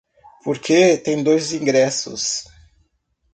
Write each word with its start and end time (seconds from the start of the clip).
Porque 0.43 0.97
tem 0.97 1.21
dois 1.23 1.53
ingressos 1.53 2.45